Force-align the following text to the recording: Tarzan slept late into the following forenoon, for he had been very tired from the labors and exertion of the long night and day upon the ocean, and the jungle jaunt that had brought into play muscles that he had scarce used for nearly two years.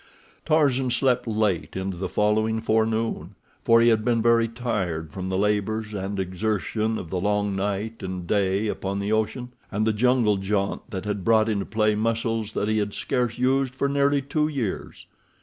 Tarzan 0.47 0.89
slept 0.89 1.27
late 1.27 1.75
into 1.75 1.95
the 1.95 2.09
following 2.09 2.59
forenoon, 2.59 3.35
for 3.63 3.81
he 3.81 3.89
had 3.89 4.03
been 4.03 4.19
very 4.19 4.47
tired 4.47 5.11
from 5.11 5.29
the 5.29 5.37
labors 5.37 5.93
and 5.93 6.19
exertion 6.19 6.97
of 6.97 7.11
the 7.11 7.19
long 7.21 7.55
night 7.55 8.01
and 8.01 8.25
day 8.25 8.65
upon 8.67 8.97
the 8.97 9.11
ocean, 9.11 9.49
and 9.71 9.85
the 9.85 9.93
jungle 9.93 10.37
jaunt 10.37 10.89
that 10.89 11.05
had 11.05 11.23
brought 11.23 11.47
into 11.49 11.67
play 11.67 11.93
muscles 11.93 12.53
that 12.53 12.67
he 12.67 12.79
had 12.79 12.95
scarce 12.95 13.37
used 13.37 13.75
for 13.75 13.87
nearly 13.87 14.23
two 14.23 14.47
years. 14.47 15.05